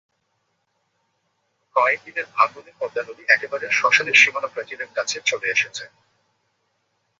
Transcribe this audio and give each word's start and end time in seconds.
কয়েক 1.75 1.99
দিনের 2.05 2.27
ভাঙনে 2.35 2.71
পদ্মা 2.79 3.03
নদী 3.03 3.23
একেবারে 3.27 3.65
শ্মশানের 3.71 4.17
সীমানাপ্রাচীরের 4.21 4.89
কাছে 4.97 5.17
চলে 5.25 5.47
এসেছে। 5.49 5.83